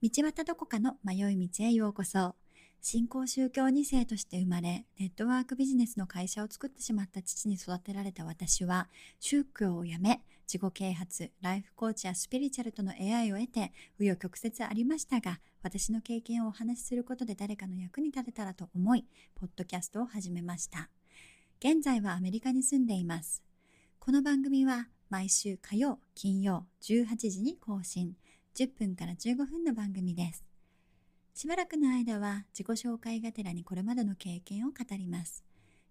[0.00, 2.36] 道端どこかの迷い道へようこそ。
[2.80, 8.88] 新興宗教2世として生まれ、ネットワークビジネスの会社を作ってしまった父に育てられた私は、
[9.18, 19.04] 宗教をやめ、自己啓発、ライフコーチやスピリチュアルとの出会いを得て、紆余曲折ありましたが、私の経験をお話しすることで誰かの役に立てたらと思い、
[19.34, 20.90] ポッドキャストを始めました。
[21.58, 23.42] 現在はアメリカに住んでいます。
[23.98, 28.14] この番組は毎週火曜、金曜18時に更新。
[28.58, 30.44] 10分から15分の番組です。
[31.32, 35.44] しばらくの間は自己紹介がてらにこれまでの経験を語ります。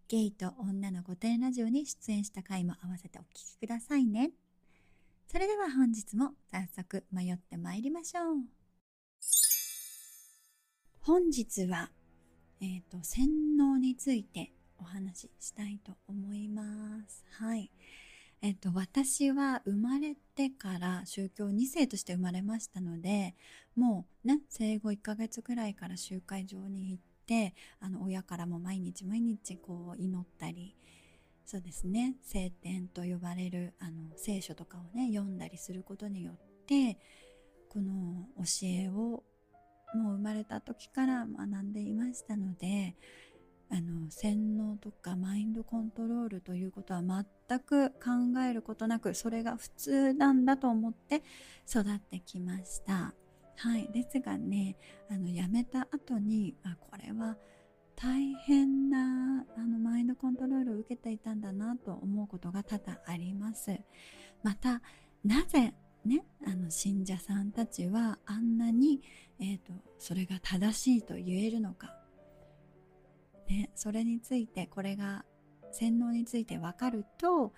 [0.10, 4.32] ゲイと女の御殿ラジオに出演した回も合わせてお聴きくださいね。
[5.32, 8.36] それでは本日も早速迷ってまいりましょう。
[11.00, 11.90] 本日は、
[12.60, 16.64] えっ、ー、と、洗脳についてお話ししたいと思いま
[17.08, 17.24] す。
[17.32, 17.72] はい。
[18.42, 23.36] えっと、私は生まれてから宗教2世として生まれましたので
[23.76, 30.76] もうね生後1ヶ月くらいから集会場に行ってあの親からも毎日毎日こう祈ったり
[31.46, 37.00] そうですね聖典と呼ばれるあの聖書とかをね読んだりすることによって
[37.70, 39.24] この教えを
[39.96, 42.96] もう生まれた時から学んでいましたので
[43.70, 47.02] あの洗脳とかマインドコントロールということは
[47.50, 51.24] 全く考えることなくそれが普通なんだと思って
[51.70, 53.14] 育ってきました。
[53.60, 54.76] はい、ですがね
[55.10, 57.38] あの辞めた後にあこれは
[57.96, 63.80] 大変なあのマインドコントロールを受けていたんだなと思うことが多々あります。
[64.44, 64.82] また
[65.24, 65.74] なぜ
[66.06, 69.02] ね、あの信者さんたちはあんなに、
[69.40, 71.98] えーとそれが正しいと言えるのか
[73.50, 75.26] ね、それについてこれが
[75.72, 77.54] 洗脳について分かると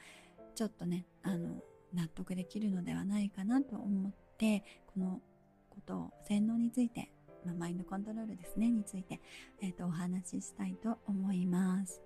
[0.55, 1.61] ちょっとねあの
[1.93, 5.21] 納得できるのではないかなと思ってこの
[5.69, 7.11] ことを洗脳について、
[7.45, 9.19] まあ、マインドコントロールですねについて、
[9.61, 12.01] えーと、お話ししたいと思います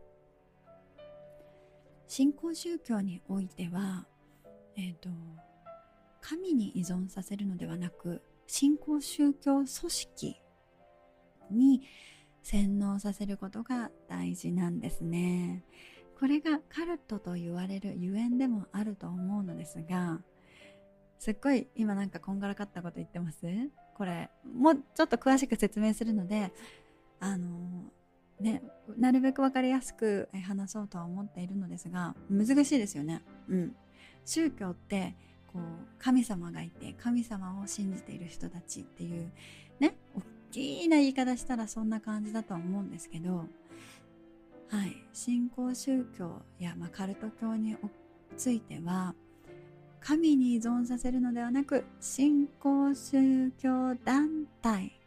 [2.08, 4.06] 新興宗教においては、
[4.78, 5.10] えーと
[6.24, 10.38] 神に依存させるのではなく新興宗教組織
[11.52, 11.82] に
[12.42, 15.64] 洗脳させることが大事なんですね。
[16.20, 20.20] これがカルトと言われるゆえんでもあると思うのですが、
[21.20, 23.40] すっごい今なんかこんがらかったこと言ってます？
[23.96, 26.52] これ、もうちょっと詳しく説明するので、
[27.20, 27.48] あの
[28.40, 28.64] ね、
[28.98, 33.22] なるべく分かりやすく話そうとは思っているのですが、難しいですよね。
[33.48, 33.76] うん。
[34.26, 35.16] 宗教って、
[35.48, 35.62] こう、
[36.00, 39.32] 神様がいて、神様を信じている人たちっていう、
[39.80, 39.96] ね、
[40.52, 43.46] きな言い方したらそんな感じだとは思うんですけど、
[44.74, 47.78] はい、新興宗教や、まあ、カルト教に
[48.36, 49.14] ついては
[50.00, 55.00] 神に依存させるのではなく新興宗教団体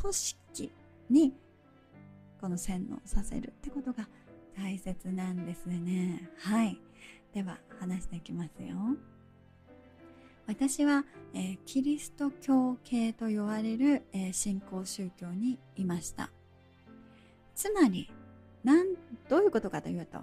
[0.00, 0.72] 組織
[1.10, 1.34] に
[2.40, 4.08] この洗脳させるってことが
[4.56, 6.30] 大切なんですね。
[6.38, 6.78] はい。
[7.34, 8.76] では話していきますよ。
[10.46, 16.30] 私は、えー、キリスト教系と言われる、えー、信仰宗教にいました。
[17.54, 18.10] つまり
[18.64, 18.94] なん
[19.28, 20.18] どういうことかというと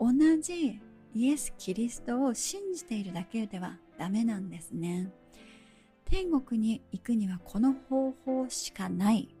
[0.00, 0.80] 同じ
[1.14, 5.10] イエス・キリストを信じているだけではダメなんですね。
[6.04, 9.34] 天国に行くにはこの方法しかない。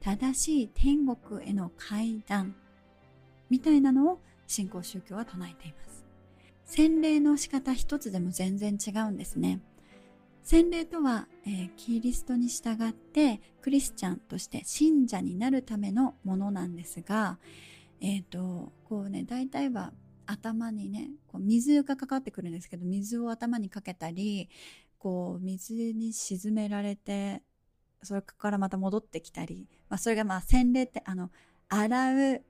[0.00, 2.54] 正しい天国への階段。
[3.48, 6.04] みたいなのを信仰宗教は唱えています。
[6.66, 9.60] 洗礼の仕方一つでも全然違うんですね。
[10.42, 17.38] 洗礼とは、えー、キリストに従ってクリスチャンとして信者になるためのものなんですが、
[18.00, 19.92] えっ、ー、と、こうね、大体は
[20.26, 24.48] 頭にね、こう水がかかってくるんですけど、水を頭にかけたり、
[24.98, 27.42] こう水に沈められて、
[28.02, 31.30] それからまた戻ってきたり、まあ、それがまあ洗礼って、あの、
[31.68, 32.42] 洗う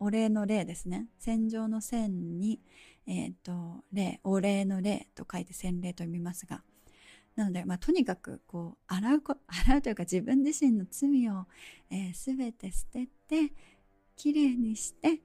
[0.00, 1.08] お礼の礼ですね。
[1.18, 2.60] 洗浄の線に、
[3.06, 6.62] えっ、ー、と、礼、お礼の礼と書いて洗礼と読みますが、
[7.36, 11.46] なので、まあ、とにかく、こう、洗う、洗うというか自分自身の罪を、
[11.90, 13.52] えー、全て捨てて、
[14.16, 15.20] きれいにして、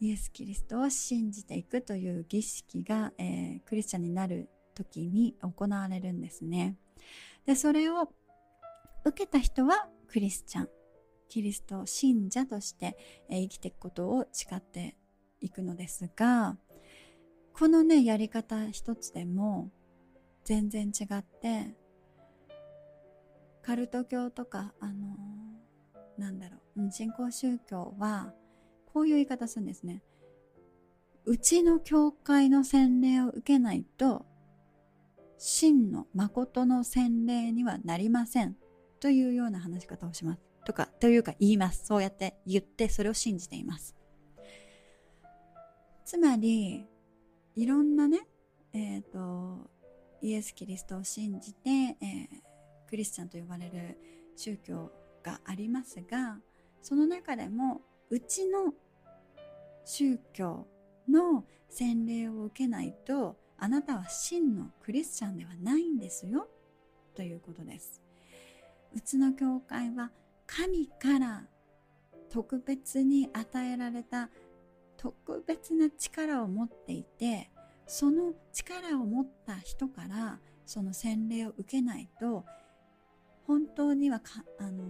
[0.00, 6.76] イエス・キリストを信じていくという儀式が、えー、クリスチャンになる時に行われるんですね。
[7.46, 8.08] で、それを
[9.04, 10.68] 受けた人はクリスチャン。
[11.28, 12.96] キリスト信者として、
[13.28, 14.96] え生きていくことを誓って
[15.40, 16.56] いくのですが、
[17.52, 19.70] このね、やり方一つでも
[20.44, 21.74] 全然違って、
[23.62, 25.43] カルト教とか、あのー、
[26.18, 28.32] なんだろう、うん新興宗教は、
[28.92, 30.02] こういう言い方するんですね。
[31.24, 34.26] うちの教会の洗礼を受けないと、
[35.38, 38.56] 真の誠の洗礼にはなりません。
[39.00, 40.42] というような話し方をします。
[40.64, 41.84] とか、というか言います。
[41.84, 43.94] そうやって言ってそれを信じています。
[46.04, 46.86] つまり、
[47.54, 48.26] いろんなね、
[48.72, 49.70] えっ、ー、と、
[50.22, 53.98] イエス・キリストを信じて、えー、クリスチャンと呼ばれる
[54.36, 54.90] 宗教
[55.24, 56.38] がありますが、
[56.82, 57.80] その中でも、
[58.10, 58.74] うちの
[59.84, 60.66] 宗教
[61.08, 66.48] の洗礼を受けないと、あなたは真のクリスチャンではないんですよ、
[67.14, 68.02] ということです。
[68.94, 70.12] うちの教会は
[70.46, 71.44] 神から
[72.30, 74.28] 特別に与えられた
[74.96, 77.50] 特別な力を持っていて
[77.86, 82.44] その力を持った人からその洗礼を受けないと
[83.46, 84.84] 本当にはかあの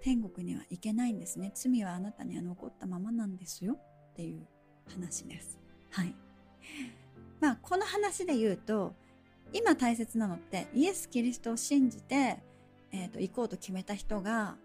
[0.00, 1.52] 天国には行けないんですね。
[1.54, 3.74] 罪はあなたには残ったままなんですよ。
[3.74, 4.46] っていう
[4.88, 5.58] 話です。
[5.90, 6.14] はい。
[7.40, 8.94] まあこの話で言うと
[9.52, 12.38] 今大切なのってイエス・キリストを信じて、
[12.92, 14.56] えーと、行こうと決めた人が、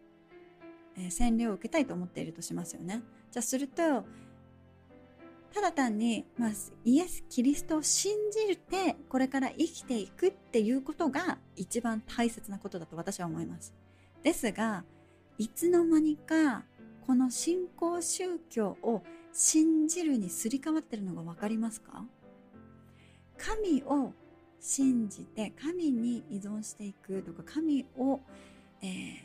[0.98, 3.02] えー、洗礼を受けたいと思っているとしますよね。
[3.32, 4.06] じゃあすると
[5.54, 6.52] ただ単に、まあ、
[6.86, 13.74] イエス・キリストを信じてこれから生きていくっていうことが一番大切なことだと私は思います。
[14.24, 14.86] ですが、
[15.38, 16.64] いつの間にか
[17.06, 19.04] この信仰宗教を
[19.34, 22.06] 信じるにすり替わってるのが分かりますか？
[23.38, 24.14] 神を
[24.60, 28.20] 信じて神に依存していくとか神を、
[28.84, 29.20] えー、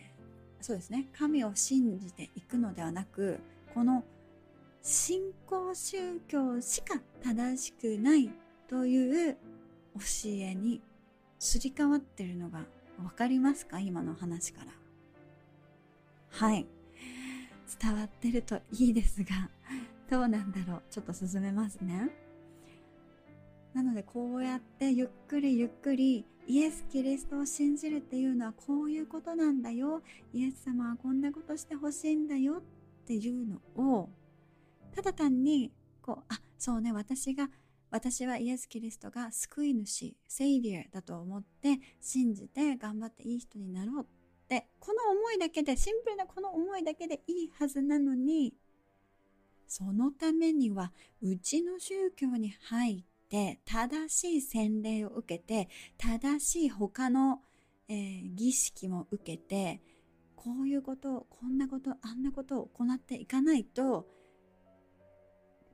[0.62, 3.38] そうですね神を信じていくのではなく
[3.74, 4.02] この
[4.88, 8.30] 信仰宗教しか正しくない
[8.68, 10.80] という教えに
[11.40, 12.60] すり替わってるのが
[12.96, 13.80] 分かりますか？
[13.80, 14.70] 今の話から。
[16.30, 16.66] はい。
[17.82, 19.50] 伝わってるといいですが、
[20.08, 20.82] どうなんだろう？
[20.88, 22.08] ちょっと進めますね。
[23.74, 30.02] なのでこうやってゆっくりゆっくりイエス・キリストを信じるっていうのはこういうことなんだよ。
[30.32, 32.62] イエス様はこんなことしてほしいんだよっ
[33.04, 34.08] ていうのを
[34.96, 35.70] ただ単に
[36.00, 37.50] こうあそうね私が
[37.90, 44.06] 私はイエス・キリストが救い主セイビアだと思って信じて頑張っていい人になろうっ
[44.48, 48.54] てこの思いだけでシンプルなこの思いだけでいいはずなのに
[49.68, 55.68] そのためにはうちの宗教に入って正しい洗礼を受けて
[55.98, 57.40] 正しい他の、
[57.90, 59.82] えー、儀式も受けて
[60.36, 64.06] こういうことをこんなことあんなことを行っていかないと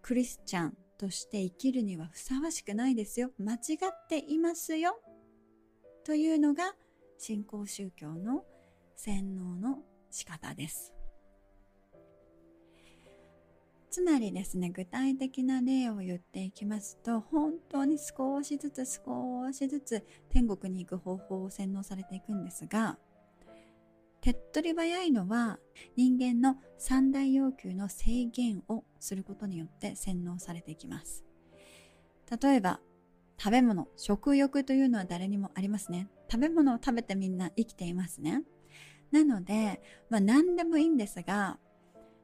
[0.03, 3.31] クリスチャンとして生きるにはふさわしくないですよ。
[3.39, 5.01] 間違っていますよ。
[6.05, 6.75] というのが
[7.19, 8.45] 新興宗教の
[8.97, 9.79] 洗脳の
[10.11, 10.93] 仕方です。
[13.91, 22.99] つまりですね、具体的な例を言っていきますと、本当に少しずつ少しずつ天国に行く方法を洗脳されていくんですが、
[24.23, 25.59] 手っ取り早いのは
[25.97, 31.25] 人間の三大要求の制限をすることによって洗脳されていきます。
[32.41, 32.81] 例えば、
[33.37, 36.09] 食べ物、食欲というのは誰にもありますね。
[36.31, 38.45] 食べ物を食べてみんな生きていますね。
[39.11, 41.59] なので、まあ何でもいいんですが、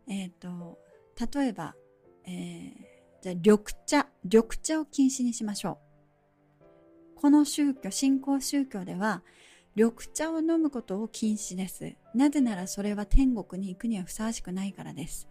[0.06, 0.78] えっ、ー、と、
[1.36, 1.74] 例えば、
[2.24, 2.74] えー、
[3.22, 5.80] じゃ緑茶、緑茶を禁止にしましょ
[6.62, 6.64] う。
[7.16, 9.24] この宗教、新興宗教では、
[9.78, 11.94] 緑茶を飲むことを禁止です。
[12.12, 15.28] なぜならそれは天国に行くにはふさわしくないからです。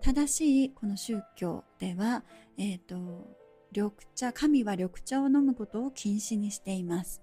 [0.00, 2.24] 正しいこの宗教では、
[2.58, 3.28] えっ、ー、と、
[3.70, 7.22] 緑茶、神は緑茶を飲むことを禁止にしています。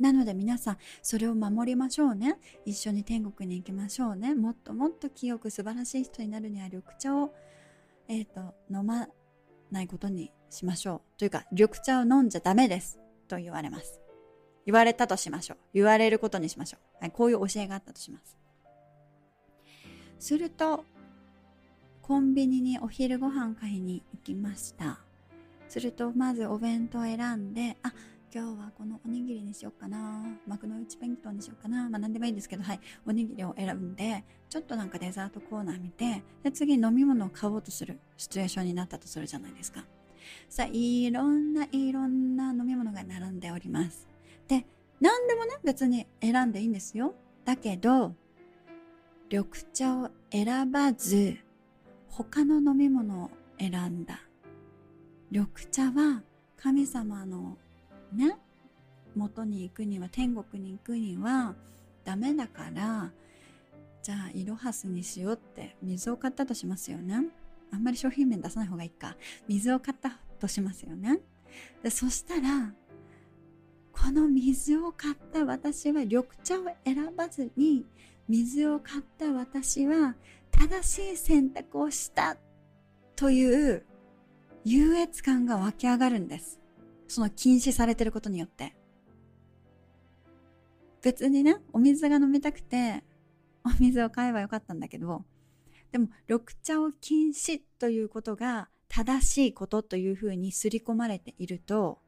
[0.00, 2.38] なので皆さん、それを守りましょうね。
[2.64, 4.34] 一緒に天国に行きましょうね。
[4.34, 7.34] もっともっと清く素晴らしい人になるには緑茶を、
[8.08, 9.08] えっ、ー、と、飲ま
[9.70, 11.18] ないことにしましょう。
[11.18, 12.98] というか、緑茶を飲んじゃダメです。
[13.28, 14.07] と言われます。
[14.66, 15.56] 言われたとしましょう。
[15.74, 17.00] 言われることにしましょう。
[17.00, 18.36] はい、こういう教えがあったとします。
[20.18, 20.84] すると、
[22.02, 24.98] コンビニにお昼ご飯買いに行きました。
[25.68, 27.92] すると、まずお弁当を選んで、あ、
[28.34, 30.22] 今日はこのおにぎりにしようかな。
[30.46, 31.88] 幕の内弁当にしようかな。
[31.88, 32.80] まあ何でもいいんですけど、はい。
[33.06, 39.84] おにぎりを選んで、ちょっとなんかデザートコーナー見て、で、次飲み物を買おうとするシチュエーションになったとするじゃないですか。
[40.48, 44.07] さあ、いろんないろんな飲み物が並んでおります。
[45.00, 47.14] 何でもね、別に選んでいいんですよ。
[47.44, 48.14] だけど、
[49.30, 51.36] 緑茶を選ばず、
[52.08, 54.20] 他の飲み物を選んだ。
[55.30, 56.22] 緑茶は
[56.56, 57.56] 神様の
[58.12, 58.36] ね、
[59.14, 61.54] 元に行くには、天国に行くには
[62.04, 63.10] ダメだから、
[64.02, 67.26] じゃあ、イロハスにしようって水を買ったとしますよね。
[67.70, 69.16] あんまり商品名出さない方がいいか。
[69.46, 71.20] 水を買ったとしますよね。
[71.82, 72.72] でそしたら、
[74.00, 77.84] この水を買った私は緑茶を選ばずに
[78.28, 80.14] 水を買った私は
[80.50, 82.36] 正しい選択をした
[83.16, 83.84] という
[84.64, 86.60] 優越感が湧き上がるんです。
[87.08, 88.76] その禁止されてることによって。
[91.02, 93.02] 別にね、お水が飲みたくて、
[93.64, 95.24] お水を買えばよかったんだけど、
[95.90, 101.98] でも緑茶を禁止ということが正しいことというふうに刷り込まれていると、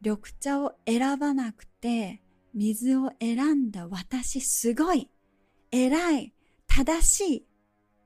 [0.00, 2.22] 緑茶を選ばなくて
[2.54, 5.08] 水を選んだ私すごい
[5.70, 6.32] 偉い
[6.66, 7.46] 正しい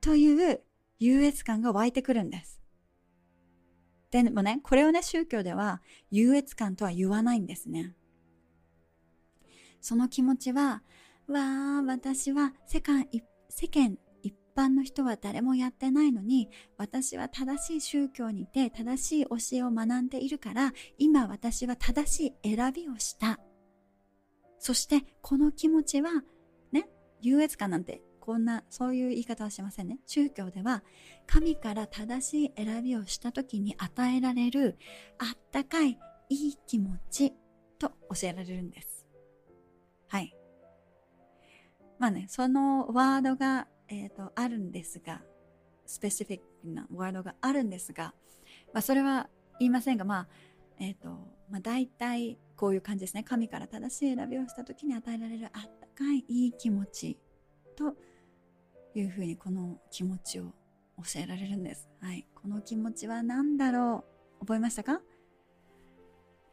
[0.01, 0.61] という
[0.99, 2.61] 優越感が湧いてくるんです。
[4.11, 7.95] でもね、これをね、宗教では優越感とは言わないんですね。
[9.81, 10.83] その気持ちは、
[11.27, 13.07] わあ、私は世間、
[13.49, 13.97] 世間
[14.55, 23.39] 般の人は誰もやってないのに、私は正しい宗教にて正しい教えを学んでいるから、今私は正しい選びをした。
[24.59, 26.09] そしてこの気持ちは、
[26.71, 26.89] ね、
[27.21, 29.99] 優越感なんてこんな、そういう言い方はしませんね。
[30.07, 30.83] 宗教では、
[31.27, 34.79] 神から正しい選びをした時に与えられる、
[35.19, 37.33] あったかい、いい気持ち
[37.77, 39.05] と教えられるんです。
[40.07, 40.35] はい。
[41.99, 45.21] まあね、そのワードが、えっ、ー、と、あるんですが、
[45.85, 48.13] スペシフィックなワードがあるんですが、
[48.73, 50.27] まあ、それは言いませんが、まあ、
[50.79, 51.09] えっ、ー、と、
[51.49, 53.23] まあ、大体こういう感じですね。
[53.23, 57.17] 神から正しい選びをした時に与えられるあったかいいい気持ち
[57.75, 57.95] と
[58.93, 60.53] いうふうにこの気持ちを
[60.97, 61.87] 教えられるんです。
[62.01, 62.25] はい。
[62.33, 64.05] この気持ちは何だろ
[64.39, 64.39] う？
[64.41, 65.01] 覚えましたか？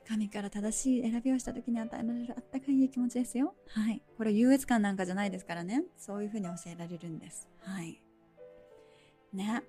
[0.07, 3.55] 神から正しい選びをした時に与えられるあったかい気持ちですよ。
[3.69, 4.03] はい。
[4.17, 5.85] これ優越感なんかじゃないですからね。
[5.97, 7.49] そういうふうに教えられるんです。
[7.61, 8.03] はい。
[9.33, 9.63] ね。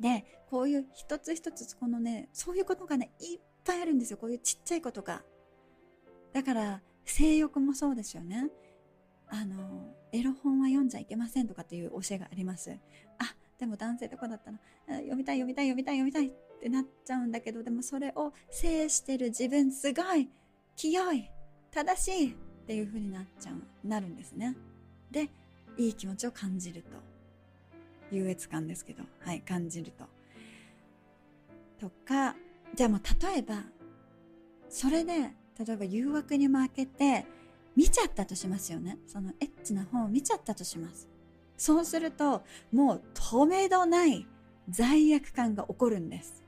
[0.00, 4.18] で、こういう一つ一つこのね、そういうことがね、いっぱいあるんですよ。
[4.18, 5.22] こういうちっちゃいことが。
[6.32, 8.50] だから、性欲もそうですよね。
[9.28, 12.78] あの、エロ本は読んじゃいけませんとかっていう教えがあります。
[13.18, 14.58] あ、でも男性とかだったら、
[14.98, 20.28] 読みたい読みたい読みたい読みたいってなっちゃうんだけど、でもそれを制してる自分すごい
[20.76, 21.30] 清い
[21.70, 22.34] 正しいっ
[22.66, 24.56] ていう風になっちゃう、なるんですね。
[25.10, 25.30] で、
[25.76, 26.88] いい気持ちを感じると。
[28.10, 30.04] 優越感ですけど、はい、感じると。
[31.78, 32.36] とか、
[32.74, 33.00] じゃあもう
[33.32, 33.62] 例えば、
[34.68, 35.12] それで、
[35.58, 37.26] 例えば誘惑に負けて、
[37.76, 38.98] 見ちゃったとしますよね。
[39.06, 41.08] そのエッチな本を見ちゃったとします。
[41.56, 42.42] そうすると、
[42.72, 44.26] もう止めどない
[44.68, 46.44] 罪悪感が起こるんです。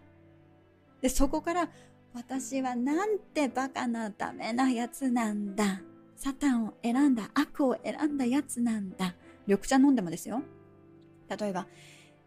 [1.00, 1.70] で、そこから、
[2.14, 5.82] 私はなんてバカなダメなやつなんだ。
[6.16, 9.14] サタンを選んだ、悪を選んだやつなんだ。
[9.46, 10.42] 緑茶飲んでもですよ。
[11.28, 11.66] 例えば、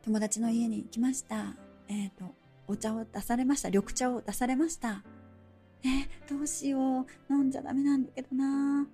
[0.03, 1.55] 友達の家に行きました。
[1.87, 2.35] えっ、ー、と、
[2.67, 3.69] お茶を出されました。
[3.69, 5.03] 緑茶を出されました。
[5.83, 7.33] えどうしよう。
[7.33, 8.85] 飲んじゃダメなんだけどな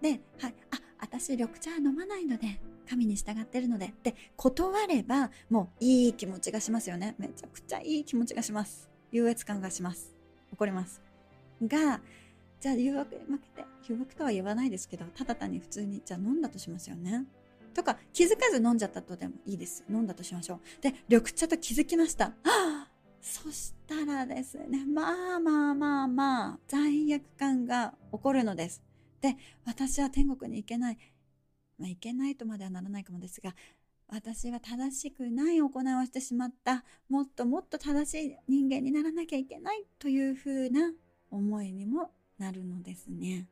[0.00, 0.54] で、はい。
[0.70, 2.58] あ、私緑茶は飲まないので、
[2.88, 3.86] 神に従ってるので。
[3.86, 7.14] って断れば、もういい気持ちがしますよね。
[7.18, 8.88] めちゃくちゃいい気持ちがします。
[9.12, 10.14] 優越感がします。
[10.52, 11.02] 怒ります。
[11.62, 12.00] が、
[12.58, 17.26] じゃあ誘惑に負けて、誘惑とは言わないですけど、ただ単に普通に、じゃあ飲んだとしますよね。
[17.74, 19.84] とか、気づかず飲んじゃったとでもいいです。
[19.90, 20.82] 飲んだとしましょう。
[20.82, 22.26] で、緑茶と気づきました。
[22.26, 22.88] は あ
[23.20, 28.82] そしたらですね、まあまあまあまあ、罪悪感が起こるのです。
[29.24, 30.98] で、私は天国に行けない。
[31.78, 33.54] まあ、行けないとまではならないかもですが、
[34.06, 36.84] 私は正しくない行いをしてしまった。
[37.08, 40.92] もっともっと正しい人間にならなきゃいけないというふうな
[41.30, 43.48] 思いにもなるのですね。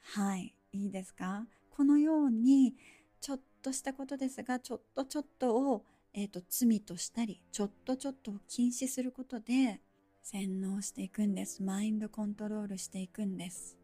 [0.00, 0.54] はい。
[0.72, 1.44] いいですか？
[1.70, 2.76] このように、
[3.20, 9.80] ちょっとしたことですが、ちょっとちょっとをえーと、罪としたりちょっとちょっとを禁止することで
[10.22, 13.76] 洗脳していくんですマインドコントロールしていくんです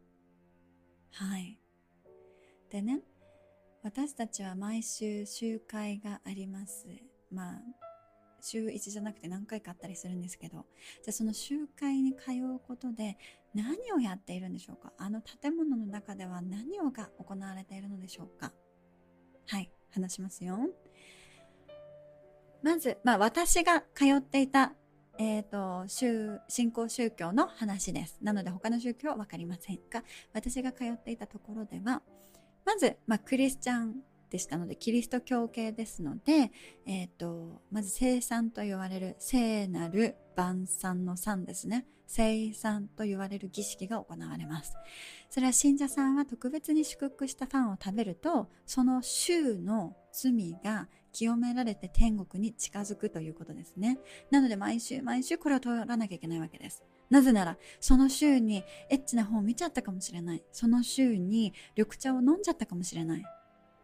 [1.15, 1.59] はい。
[2.71, 3.01] でね
[3.83, 6.87] 私たちは毎週集会があります。
[7.31, 7.63] まあ
[8.41, 10.67] 週1じゃなくて何回かあったりするんですけど。
[11.03, 13.17] じゃあその集会に通うことで
[13.55, 14.93] 何をやっているんでしょうか？
[14.99, 18.53] あの建物の中では何をが行われているのでしょうか？
[19.47, 20.59] はい話しますよ。
[22.63, 24.73] まず、まあ私が通っていた、
[25.19, 28.19] え、ー、と、宗、信仰宗教の話です。
[28.23, 30.03] なので他の宗教はわかりませんが、
[30.33, 32.03] 私が通っていたところでは、
[32.65, 36.51] まず、まあクリスチャンでしたので、キリスト教系ですので、
[36.87, 41.87] え、ー、と、まず聖餐と言われる聖なる晩餐の餐ですね。
[42.07, 44.75] 聖餐と言われる儀式が行われます。
[45.31, 53.99] それは信者さんは特別に祝福したパンを食べると、その週の罪が清められて天国に近づくということですね。
[54.31, 56.83] なので毎週毎週これを取らなきゃいけないわけです。
[57.09, 60.43] なぜなら、その週にエッチな本を見ちゃったかもしれない。
[60.53, 63.25] その週に緑茶を飲んじゃったかもしれない。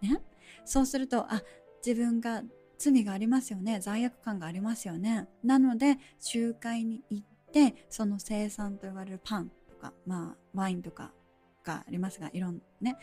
[0.02, 0.20] ね？
[0.64, 1.42] そうすると、あ、
[1.87, 2.42] 自分が
[2.78, 3.78] 罪がありますよね。
[3.80, 5.28] 罪悪感がありますよね。
[5.44, 11.12] なので、集会に行って、その生産と言われるパンとか、まあ、ワインとか
[11.62, 12.96] がありますが、いろんなね。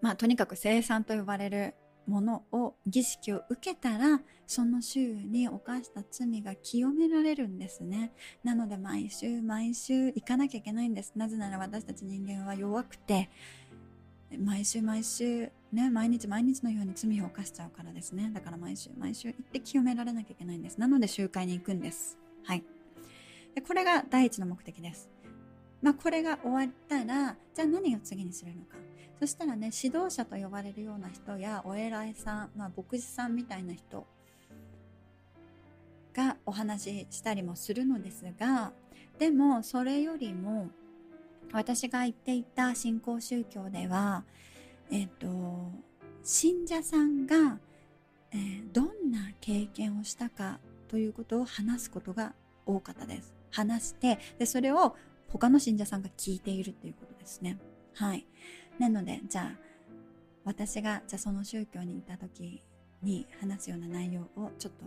[0.00, 1.74] まあ、とにかく生産と呼ばれる
[2.06, 8.12] ものを儀式を受けたらその週に犯した罪が清められるんですね。
[8.44, 11.12] なので毎週毎週行かなきゃいけないんです。
[11.16, 13.30] なぜなら私たち人間は弱くて
[14.38, 18.30] 毎週毎週ね毎日毎日のように罪を犯しちゃうからですね。
[18.34, 20.78] だから毎週毎週行って清められなきゃいけないんです。
[20.78, 22.18] なので集会に行くんです。
[22.44, 22.64] はい。
[23.54, 25.08] でこれが第一の目的です。
[25.80, 28.76] まあこれが終わったらじゃあ何を次にするのか。
[29.18, 34.06] そしたらね指導者と呼ばれるような人やお偉いさん、まあ、牧師さんみたいな人
[36.14, 38.72] がお話ししたりもするのですが
[39.18, 40.68] でもそれよりも
[41.52, 44.24] 私が言っていた新興宗教では、
[44.90, 45.28] えっ、と、
[46.22, 47.58] 信者さんが、
[48.32, 52.32] えー、どんな経験をしたかということを話すことが
[52.64, 53.34] 多かったです。
[53.50, 54.96] 話して、で、それを
[55.28, 57.58] 他の信者さんが聞いているということですね。
[57.94, 58.26] はい。
[58.78, 59.58] なので、じゃあ、
[60.44, 62.62] 私が、じゃあその宗教にいた時
[63.02, 64.86] に話すような内容をちょっと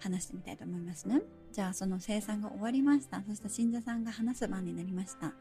[0.00, 1.22] 話してみたいと思いますね。
[1.52, 3.22] じゃあその生産が終わりました。
[3.26, 5.32] そしたら信者さんが話す番になりました。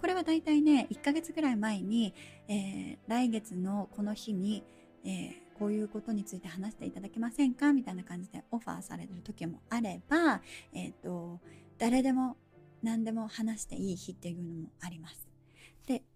[0.00, 2.14] これはだいたいね、1ヶ月ぐらい前に、
[2.48, 4.62] えー、来月のこの日に、
[5.04, 7.72] えー、こういうことについて話していただけませんか？
[7.72, 10.40] みたいな感じでオファーされる時もあれば、
[10.72, 11.40] えっ、ー、と、
[11.78, 12.36] 誰でも
[12.82, 15.25] 何でも話していい日っていうのもあります。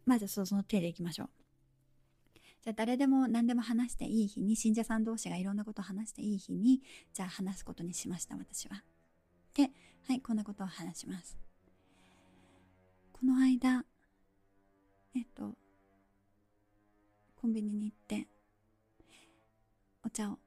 [0.04, 1.30] まずその手でいきましょう。
[2.62, 8.84] じゃあ誰でも何でも話していい日に、信者さん同士がいろんなことを話していい日に、じゃあ話すことにしました、私は。
[9.54, 9.70] で、
[10.06, 11.38] はい、こんなことを話します。
[13.12, 13.84] この間、
[15.14, 15.56] えっと、
[17.36, 18.28] コンビニに行って、
[20.04, 20.38] お茶を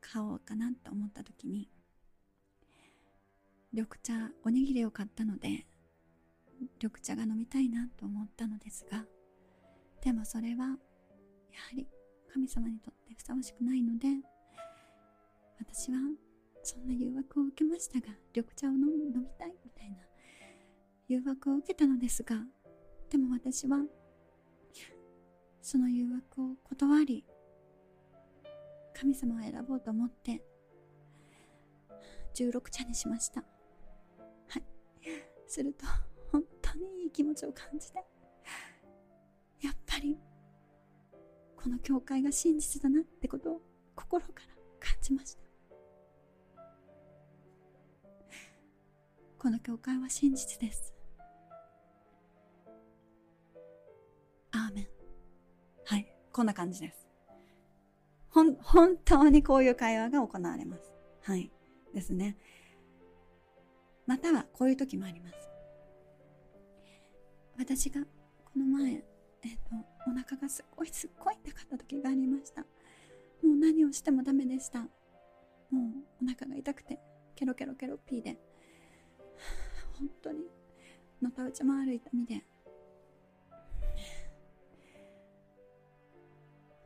[0.00, 1.70] 買おうかなと思った時に、
[3.72, 5.66] 緑茶、おにぎりを買ったので、
[6.80, 9.04] 緑茶が飲みたいなと思ったのですが、
[10.02, 10.76] でもそれはやは
[11.74, 11.86] り
[12.32, 14.08] 神様にとってふさわしくないので
[15.60, 15.98] 私は
[16.62, 19.96] そんな誘惑を受けましたが緑茶を飲みたいみたいな
[21.08, 22.36] 誘惑を受けたのですが
[23.10, 23.78] でも私は
[25.60, 27.24] その誘惑を断り
[28.98, 30.42] 神様を選ぼうと思って
[32.34, 33.44] 16茶にしました。
[34.48, 34.62] はい。
[35.46, 35.84] すると
[36.72, 38.04] 当にいい気持ちを感じて。
[39.60, 40.18] やっぱり
[41.56, 43.60] この教会が真実だなってことを
[43.94, 45.42] 心から感じました。
[49.38, 50.94] この教会は真実です。
[54.52, 54.88] アーメン。
[55.84, 56.14] はい。
[56.32, 57.08] こんな感じです。
[58.28, 60.92] ほん本当にこういう会話が行われます。
[61.22, 61.50] はい。
[61.94, 62.36] ですね。
[64.06, 65.41] またはこういう時もあります。
[67.58, 68.02] 私が
[68.44, 69.02] この前
[69.42, 69.74] えっ、ー、と、
[70.06, 72.62] お腹がすっごいすっごい痛かった時がありました。
[72.62, 74.80] もう何をしてもダメでした。
[74.80, 74.86] も
[75.72, 76.98] うお腹が痛くて、
[77.34, 78.38] ケロケロケロピーで、
[79.98, 80.46] 本当に、
[81.20, 82.44] のたうち回る痛みで、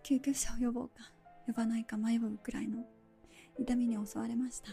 [0.02, 0.94] 救急車を呼ぼうか、
[1.46, 2.85] 呼ばないか迷うくらいの
[3.59, 4.70] 痛みに襲われました。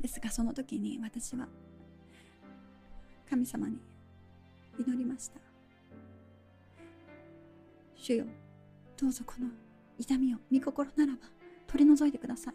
[0.00, 1.48] ですがその時に私は
[3.28, 3.78] 神様に
[4.78, 5.40] 祈りました。
[7.96, 8.24] 主よ
[8.96, 9.48] どうぞこの
[9.98, 11.18] 痛みを御心ならば
[11.66, 12.54] 取り除いてください。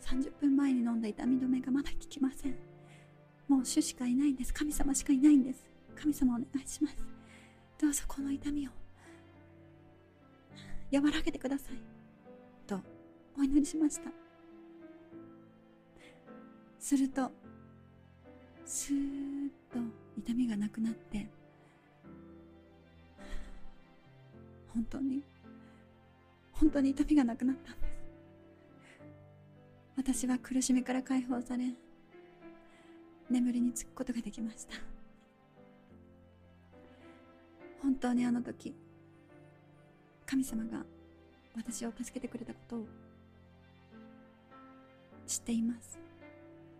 [0.00, 2.54] 30分前に飲んだ痛み止めがまだ効きません。
[3.48, 4.52] もう主しかいないんです。
[4.52, 5.64] 神様しかいないんです。
[5.94, 6.96] 神様お願いします。
[7.80, 8.70] どうぞこの痛みを
[10.92, 11.78] 和らげてください。
[12.66, 12.80] と
[13.38, 14.23] お祈りしました。
[16.84, 17.32] すると
[18.66, 19.78] スーッと
[20.18, 21.26] 痛みがなくなって
[24.74, 25.22] 本当に
[26.52, 27.94] 本当に痛みがなくなったんです。
[29.96, 31.72] 私は苦しみから解放され
[33.30, 34.76] 眠りにつくことができました。
[37.80, 38.74] 本当にあの時
[40.26, 40.84] 神様が
[41.56, 42.86] 私を助けてくれたことを
[45.26, 46.04] 知っています。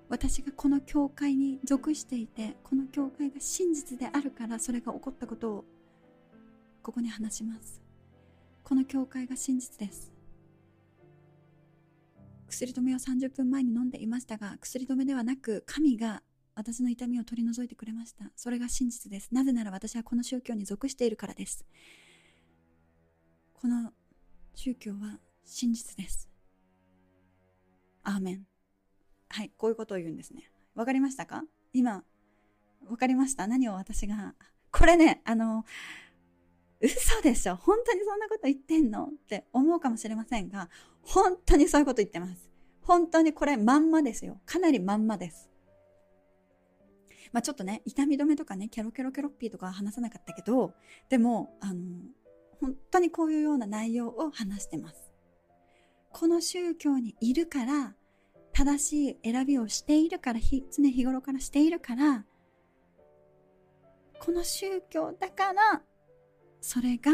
[0.09, 5.64] 私がこの教会に属していてこの教会が真実であるからそれが起こったことを
[6.83, 7.81] ここに話します。
[8.62, 10.12] この教会が真実です。
[12.47, 16.23] 薬止めを30分前に飲んでいましたが薬止めではなく神が
[16.55, 18.27] 私の痛みを取り除いてくれました。
[18.37, 19.29] それが真実です。
[19.33, 21.64] なぜなら私はこの宗教に属しているからです。
[23.55, 23.93] この
[24.55, 26.29] 宗教は真実です。
[28.05, 28.54] アーメン。
[29.35, 31.42] はいこういうことを言うんですねわかりましたか？
[31.73, 32.05] 今
[32.88, 33.49] わかりました？
[33.49, 34.35] 何を私が？
[34.70, 35.64] これねあの
[36.81, 37.57] 嘘でしょ？
[37.57, 39.07] 本当にそんなこと言ってんの？
[39.07, 40.68] って思うかもしれませんが、
[41.03, 42.49] 本当にそういうこと言ってます。
[42.83, 44.38] 本当にこれまんまですよ。
[44.47, 45.51] かなりまんまです。
[47.33, 50.75] まあちょっとね、痛み止めとかね、キャロキャロキャロッピーとか話さなかったけど、
[51.09, 51.83] でも、あの、
[52.61, 55.12] 本当にこういうような内容を話してます。
[56.12, 57.94] この宗教にいるから、
[58.55, 62.25] 正しい選びをしているから、常日頃からしているから、
[64.21, 65.83] この宗教だから
[66.61, 67.12] それが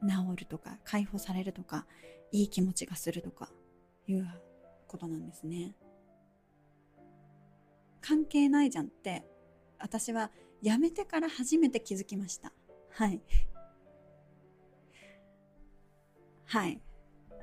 [0.00, 1.86] 治るとか解放されるとか
[2.30, 3.50] いい気持ちがするとか
[4.06, 4.26] いう
[4.86, 5.74] ことなんですね。
[8.00, 9.24] 関係ないじゃんって
[9.78, 10.30] 私は
[10.62, 12.52] やめてから初めて気づきました。
[12.90, 13.20] はい。
[16.46, 16.80] はい。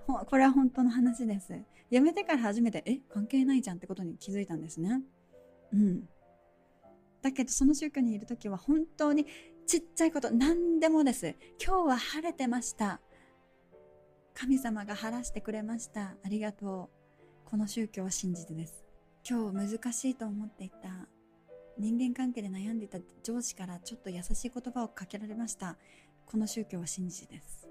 [0.07, 1.53] これは本当の話です。
[1.89, 5.01] やめてから初めてえ関係ないじゃんってことに気づいたんですね。
[5.73, 6.09] うん。
[7.21, 9.25] だけどその宗教にいる時は本当に
[9.65, 11.35] ちっちゃいこと何でもです。
[11.63, 13.01] 今日は晴れてました。
[14.33, 16.15] 神様が晴らしてくれました。
[16.23, 16.89] ありがと
[17.45, 17.49] う。
[17.49, 18.85] この宗教は真実です。
[19.27, 21.09] 今日難しいと思っていた。
[21.77, 25.77] 人間関係で悩んでいた上司からちょっと優しい言葉をかけられました。
[26.25, 27.69] この宗教は真実です。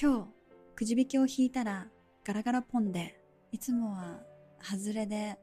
[0.00, 0.28] 今日
[0.74, 1.88] くじ引きを引いたら
[2.24, 3.20] ガラガラポンで
[3.52, 4.20] いつもは
[4.62, 5.38] 外れで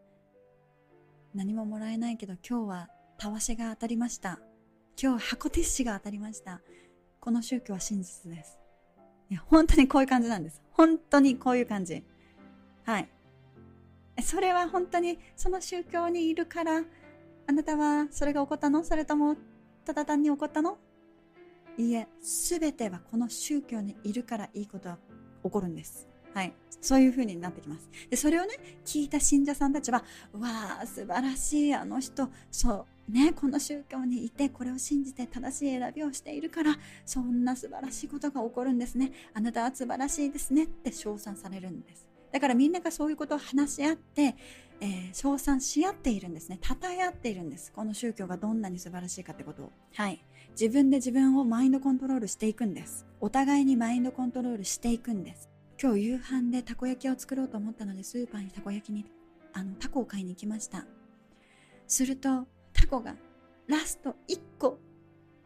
[1.35, 2.89] 何ももらえないけど今日は
[3.19, 4.39] たわしが当たりました
[4.99, 6.61] 今日箱ティッシュが当たりました。
[7.19, 8.59] この宗教は真実です。
[9.29, 10.61] いや、本当にこういう感じなんです。
[10.71, 12.03] 本当にこういう感じ。
[12.83, 13.09] はい。
[14.21, 16.83] それは本当にその宗教にいるから、
[17.47, 18.83] あなたはそれが起こったの？
[18.83, 19.37] それとも、
[19.85, 20.77] ただ単に起こったの？
[21.77, 24.97] いいえ、すべてはこの宗教にいるからいいことは
[25.43, 26.09] 起こるんです。
[26.33, 26.53] はい。
[26.81, 27.89] そういう風になってきます。
[28.09, 28.49] で、それをね、
[28.85, 39.11] 聞いた信者さんたちは、わあ、素晴らしい、あの人、そう、ね、この宗教にいてこれを信じて正しい選びをしているからそんな素晴らしいことが起こるんですね。
[39.33, 40.63] あなたは素晴らしいですね。
[40.63, 42.07] って称賛されるんです。
[42.31, 44.35] だからみんながそういうことを話し合って、
[44.79, 46.59] えー、称賛し合っているんですね。
[46.61, 47.73] 称え合っているんです。
[47.73, 49.71] この宗教がどんなに素晴らしいかってことを。
[49.95, 50.23] はい。
[50.51, 53.05] 自分で自分をマインドコントロールしていくんです。
[53.19, 55.50] お互いにマインドコントロールしていくんです。
[55.81, 59.03] 今日夕飯でたこ焼きを作ろうと思ったのでスーパーにたこ焼きに
[59.53, 60.85] あのタコを買いに行きました
[61.87, 63.15] するとタコが
[63.67, 64.77] ラスト1個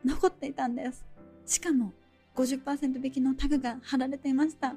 [0.03, 1.05] 残っていたんです。
[1.45, 1.93] しかも
[2.35, 4.75] 50%引きのタグが貼られていました。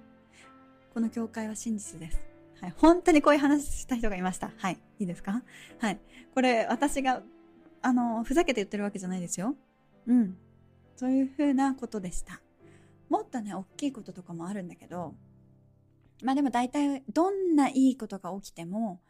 [0.95, 2.19] この教会は真実です。
[2.61, 2.75] はい。
[2.77, 4.53] 本当にこういう話した人がいました。
[4.57, 4.79] はい。
[4.99, 5.43] いいですか？
[5.81, 5.99] はい。
[6.35, 7.23] これ私が、
[7.83, 9.55] あの、ふざけて言ってるわけじゃないですよ。
[10.07, 10.37] うん。
[10.97, 12.41] そういうふうなことでした。
[13.09, 15.15] もっとね、大きいこととかもあるんだけど、
[16.23, 19.01] まあでも大体、どんないいことが起きても、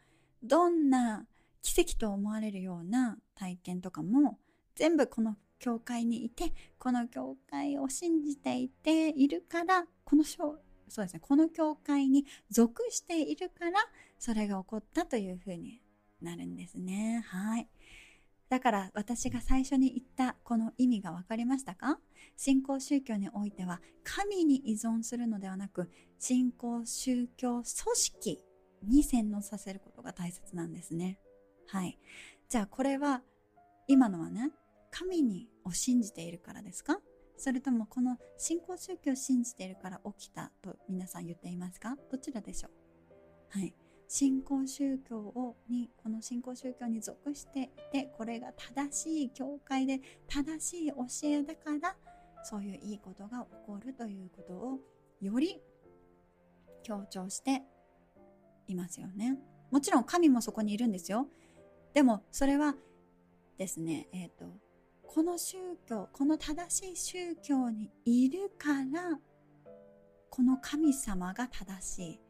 [0.43, 1.25] どんな
[1.61, 4.39] 奇跡と思われるような体験とかも
[4.75, 10.61] 全部この教会にいてこの教会を信じていているからこのそう
[10.97, 13.79] ですねこの教会に属しているから
[14.17, 15.81] それが起こったというふうに
[16.21, 17.23] なるんですね。
[17.27, 17.67] はい。
[18.49, 21.99] だから私が最初に言ったこの意味が分かりましたか？
[22.35, 28.43] 信仰宗教においては神に依存するのではなく信仰宗教組織
[28.83, 31.19] に洗脳させることが大切なんですね。
[31.67, 31.99] はい。
[32.49, 33.21] じゃあこれは
[33.87, 34.51] 今のはね、
[34.89, 36.99] 神にを信じているからですか？
[37.37, 41.95] それともこの信仰宗教を信じているから起きたと皆さん言っていますか？
[42.11, 42.69] どちらでしょ
[43.55, 43.59] う？
[43.59, 43.75] はい。
[44.11, 51.95] 信仰宗教をに、この信仰宗教に属していて、これが正しい教会で正しい教えだから、
[52.43, 54.79] そういういいことが起こるということを
[55.21, 55.61] より
[56.81, 57.61] 強調して
[58.67, 59.37] いますよね。
[59.69, 61.27] もちろん神もそこにいるんですよ。
[61.93, 62.73] でもそれは
[63.59, 64.45] ですね、えっ、ー、と、
[65.03, 69.19] この宗教、この正しい宗教にいるから、
[70.31, 72.28] この神様が正しい。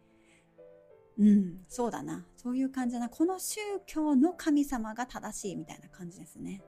[1.20, 2.26] うん、そうだな。
[2.38, 3.10] そういう感じだな。
[3.10, 6.62] この宗教の神様が正しいみたいな感じですね。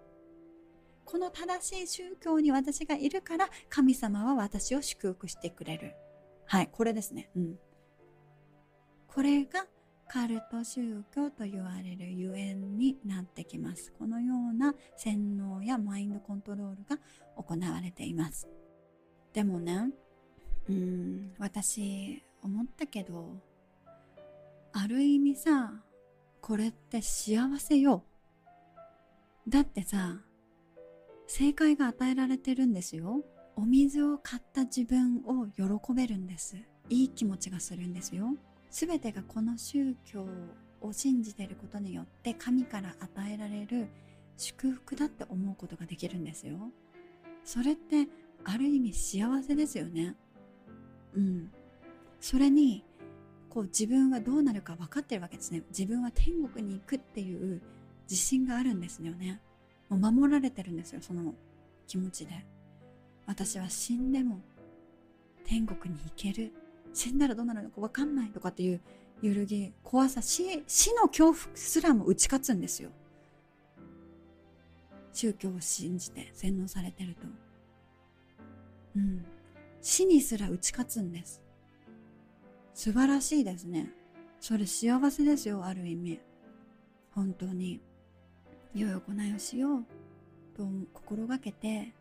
[1.05, 5.95] この正しい宗教に私がいるから、神様は私を祝福してくれる。
[6.45, 7.29] はい、これですね。
[7.35, 7.59] うん。
[9.07, 9.65] これが
[10.07, 13.93] カルト宗教と言われるゆえんになってきます。
[13.97, 16.97] このような洗脳やマインドコントロールが
[17.37, 18.49] 行われています。
[19.31, 19.91] でもね、
[20.67, 23.37] うん、私、思ったけど
[24.73, 25.73] ある意味さ
[26.41, 28.03] これって幸せよ。
[29.47, 30.21] だってさ
[31.27, 33.23] 正解が与えられてるんですよ。
[33.55, 36.57] お水を買った自分を喜べるんです。
[36.89, 38.35] いい気持ちがするんですよ。
[38.69, 40.25] 全てがこの宗教
[40.81, 43.87] を信じてることによって神から与えられる
[44.37, 46.57] 祝福だって思うことができるんですよ。
[47.43, 48.07] それって
[48.43, 50.15] ある意味幸せですよね。
[51.13, 51.51] うん。
[52.19, 52.83] それに
[53.53, 55.61] こう自分はどうなるか分かってるわけですね。
[55.69, 57.61] 自分は天国に行くっていう
[58.09, 59.41] 自信があるんですよね。
[59.89, 61.33] もう守られてるんですよその
[61.85, 62.45] 気持ちで。
[63.25, 64.39] 私は死んでも
[65.45, 66.53] 天国に行ける。
[66.93, 68.81] 死んだらどうなるのか分かんないとかっていう
[69.21, 72.89] 揺るぎ怖さ死死の恐怖すらも打ち勝つんですよ。
[75.13, 77.27] 宗教を信じて洗脳されてると。
[78.95, 79.25] うん。
[79.81, 81.41] 死にすら打ち勝つんです。
[82.73, 83.91] 素晴らしいですね。
[84.39, 86.19] それ幸せですよある意味。
[87.13, 87.81] 本当に。
[88.73, 89.85] 良い行いをしよう。
[90.55, 91.93] と心がけて。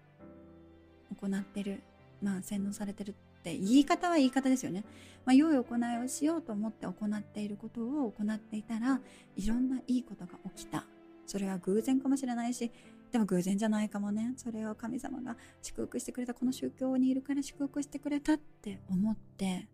[1.20, 1.82] 行ってる。
[2.22, 3.56] まあ洗脳されてるって。
[3.56, 4.84] 言い方は言い方ですよね、
[5.24, 6.42] まあ、良い行いをしよう。
[6.42, 8.12] と思って行っていることを。
[8.12, 9.00] 行っていたら
[9.36, 10.84] いろんないいことが起きた。
[11.26, 12.70] それは偶然かもしれないし。
[13.10, 14.34] でも偶然じゃないかもね。
[14.36, 16.32] それを神様が祝福してくれた。
[16.32, 19.68] この宗教にいるから祝福してくれたって思って。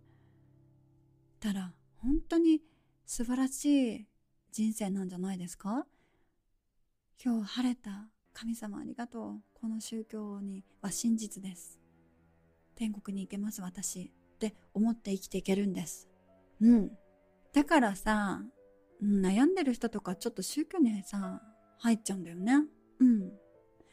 [1.40, 2.61] たら本当に
[3.05, 4.07] 素晴らしい
[4.53, 5.87] 人生なんじゃないですか？
[7.22, 9.40] 今日晴れた神様ありがとう。
[9.55, 11.81] この宗教には真実です。
[12.75, 16.09] 天国に行けます私って思って生きていけるんです。
[16.61, 16.90] うん。
[17.53, 18.42] だからさ
[19.03, 21.40] 悩んでる人とかちょっと宗教にさ
[21.79, 22.64] 入っちゃうんだよね。
[23.01, 23.33] うん。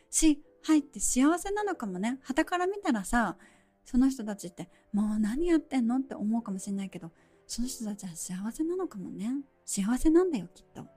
[0.10, 2.20] し入って幸せなのかもね。
[2.24, 3.38] 傍から見たらさ
[3.86, 7.12] その人たちってもう何やってんのって思うかもしれないけど
[7.54, 9.30] その人たちは幸せなのかもね。
[9.64, 10.88] 幸せなんだよきっと。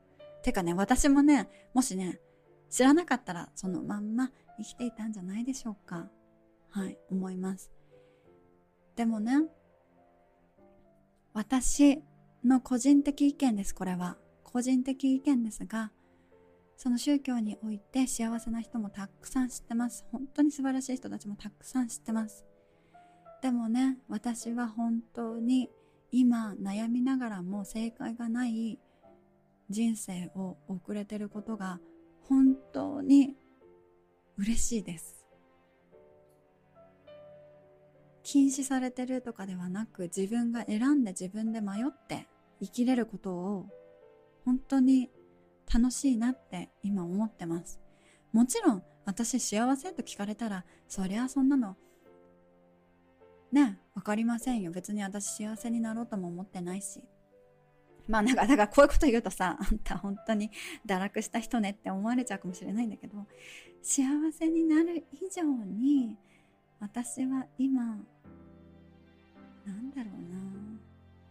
[0.43, 2.19] てかね私もねもしね
[2.71, 6.09] 知らなかったらそのまんま生きていたんじゃないでしょうか。
[6.71, 7.71] はい思います。
[8.97, 9.33] でもね
[11.35, 12.03] 私
[12.43, 14.17] の個人的意見ですこれは。
[14.43, 15.93] 個人的意見ですが
[16.79, 20.07] その宗教において幸せな人もたくさん知ってます。
[20.11, 22.47] 本当に素晴らしい人たちもたくさん知ってます。
[23.43, 25.69] でもね私は本当に
[26.19, 28.79] 今悩みながらも正解がない
[29.69, 31.79] 人生を送れてることが
[32.27, 33.37] 本当に
[34.39, 35.27] 嬉しいです。
[38.23, 42.27] 禁止されてるとかではなく自分が選んで自分で迷って
[42.63, 43.67] 生きれることを
[44.47, 45.11] 本当に
[45.71, 47.79] 楽しいなって今思ってます。
[48.33, 51.77] もちろん私幸せと聞かれたらそりゃそんなの
[53.53, 54.71] ねわかりませんよ。
[54.71, 57.01] 別に私幸せになろうとも思ってないし。
[58.09, 60.51] まあなんかだからこういうこと言うとさあんた本当に
[60.87, 63.27] 堕落した人ねって思われちゃうかもしれないんだけど
[63.83, 66.15] 幸せになる以上に
[66.79, 70.11] 私は今なんだろ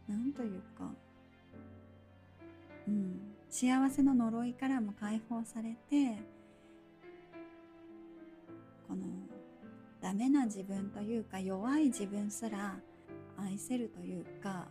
[0.09, 0.91] うななんというか
[2.89, 6.17] うん幸せの呪いからも解放されて
[8.87, 9.24] この
[10.05, 12.75] ダメな自分というか弱い自分すら
[13.39, 14.67] 愛せるというか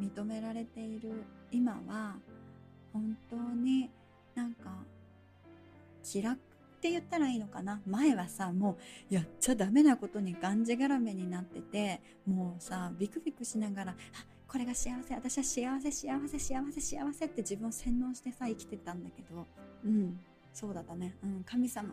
[0.00, 2.14] 認められている今は
[2.92, 3.90] 本当に
[4.36, 4.70] なんか
[6.04, 6.40] 気楽っ
[6.80, 7.80] て言ったらいいのかな？
[7.88, 8.78] 前はさも
[9.10, 13.96] うやっちゃダメなことにがんじがらめになっててもうさビクビクしながら
[14.46, 19.44] これが幸せ私は幸せ幸せ幸せ幸せって自分を洗脳してさ生きてたんだけど。
[19.84, 20.20] うん
[20.54, 21.88] そうだったね、うん、神様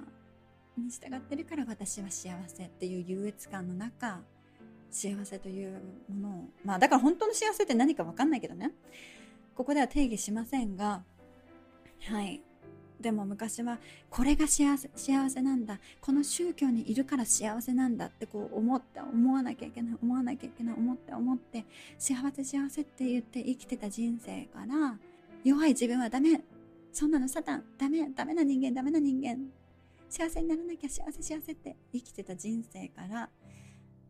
[0.80, 4.22] に従ってるから私は幸せっていう優越感の中
[4.92, 8.72] 幸せというものをまあだから本当の幸せって何か分かんないけどね。
[9.56, 11.04] ここでは定義しませんが
[12.08, 12.42] はい。
[13.00, 15.80] でも昔はこれが幸せ幸せなんだ。
[16.02, 21.66] この宗教にいるから幸せなんだってこう思って思わなきゃいけない思わなきゃいけない思って思って
[21.98, 24.98] 幸せ幸せって言って生きてた人生から
[25.44, 26.42] 弱い自分はダメ。
[26.92, 29.38] そんなのサタンダメダメな人間ダメな人間。
[30.10, 33.30] 幸せにならなきゃ幸せ幸せって生きてた人生から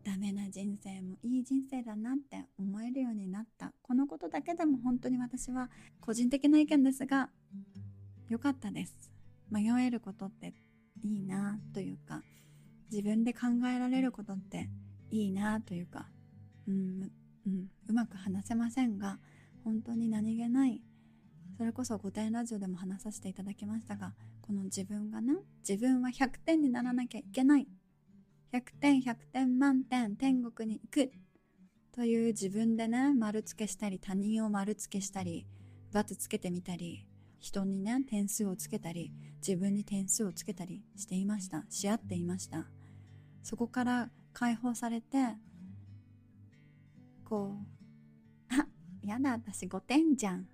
[0.02, 3.72] ダメな人生もいい人生だなって思えるようになった。
[3.82, 5.68] このことだけでも本当に私は
[6.00, 7.28] 個人的な意見ですが
[8.28, 9.10] 良かったです。
[9.50, 10.54] 迷えることって
[11.02, 12.22] いいなというか
[12.90, 13.40] 自分で考
[13.72, 14.68] えられることって
[15.10, 16.08] いいなというか
[16.68, 17.10] うん
[17.46, 19.18] うんうまく話せませんが
[19.64, 20.82] 本当に何気ない
[21.56, 24.14] それこそ御殿ラジオでも話させていただきましたが
[24.50, 25.34] この自分がね
[25.66, 27.68] 自分は100点にならなきゃいけない。
[28.52, 31.12] 100点100点満点天国に行く。
[31.92, 35.46] という自分でね丸付けしたり他人を丸付けしたり
[35.92, 37.06] バツつけてみたり
[37.38, 41.64] 人にね点数をつけたり自分に点数をつけたりしていました。
[41.68, 42.66] し合っていました。
[43.44, 45.36] そこから解放されて
[47.24, 47.56] こ
[48.50, 48.66] うあ
[49.04, 50.48] やだ私5点じゃん。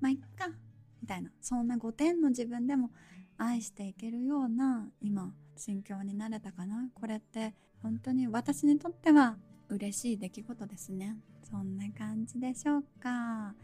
[0.00, 0.48] まあいっか
[1.02, 1.30] みたいな。
[1.42, 2.90] そんな5点の自分でも
[3.38, 6.88] 愛していけるような今心境になれたかな？
[6.94, 9.36] これって本当に私にとっては
[9.68, 11.16] 嬉しい出来事ですね
[11.48, 13.54] そんな感じでしょうか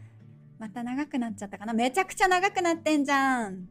[0.59, 1.73] また長くなっちゃったかな？
[1.73, 3.67] めちゃくちゃ長くなってんじゃん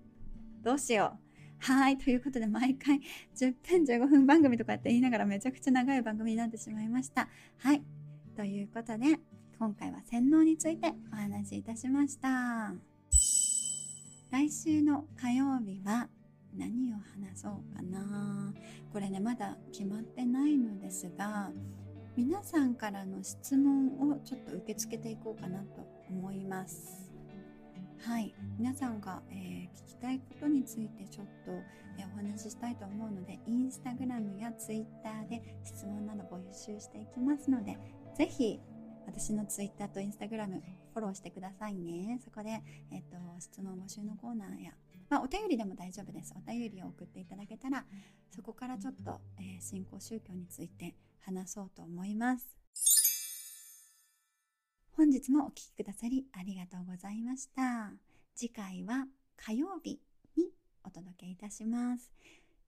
[0.62, 1.22] どうしよう
[1.64, 1.96] はい。
[1.96, 3.00] ということで、毎回
[3.36, 7.28] 10分15分番組とかって言いながらめちゃくちゃ長い番組になってしまいました。
[7.58, 7.84] はい。
[8.36, 9.20] ということで、
[9.60, 12.91] 今回は洗脳についてお話しいたしました。
[14.32, 16.08] 来週の火曜日は
[16.56, 18.54] 何を話そうかな。
[18.90, 21.50] これね、まだ決まってないのですが、
[22.16, 27.12] 皆さんからの質問をちょっと受け付けていこうかなと思います。
[27.98, 31.52] はい、皆さんが、えー、聞きたいことについてちょっと、
[31.98, 37.78] えー、お話ししたいと思うのでインスタグラムやツイッターで質問など募集していきますので
[38.16, 38.58] ぜひ
[39.14, 40.62] 私のツイッターとインスタグラム
[40.94, 44.72] フォローしてくださいねそこで、えーと、質問募集のコーナーや、
[45.10, 47.84] まあ、お便りでも大丈夫ですお便りを送っていただけたら
[48.34, 52.62] そこからちょっと、えー、新興宗教について話そうと思います
[54.94, 57.92] 本日もお聴きくださりありがとうございました。
[58.36, 59.98] 次回は火曜日
[60.36, 60.50] に
[60.84, 62.12] お届けいたします。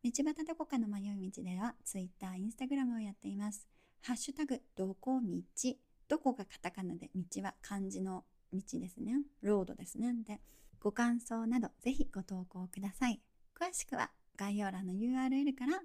[0.02, 3.68] 道端どこかの迷い道では Twitter、Instagram をやっています。
[4.02, 5.76] ハッシュタグ、どこ道。
[6.08, 9.22] どこがカタカナで道は漢字の道ですね。
[9.42, 10.14] ロードですね。
[10.26, 10.40] で、
[10.80, 13.20] ご感想などぜひご投稿ください。
[13.58, 15.80] 詳しくは概要欄の URL から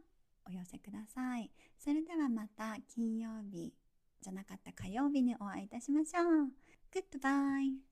[0.46, 1.52] お寄せください。
[1.78, 3.74] それではまた金曜日
[4.22, 6.26] じゃなかった火曜日にお会いいたしましょう。
[6.92, 7.89] Goodbye